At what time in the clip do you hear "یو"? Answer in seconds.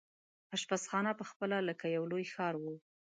1.95-2.03